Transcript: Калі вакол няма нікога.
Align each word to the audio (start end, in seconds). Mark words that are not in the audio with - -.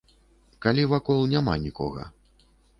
Калі 0.65 0.85
вакол 0.95 1.19
няма 1.35 1.53
нікога. 1.69 2.11